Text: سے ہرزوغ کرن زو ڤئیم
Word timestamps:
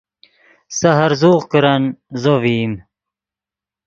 سے 0.77 0.89
ہرزوغ 0.97 1.41
کرن 1.51 1.83
زو 2.21 2.35
ڤئیم 2.41 2.73